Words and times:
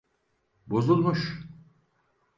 Bozulmuş. 0.67 1.41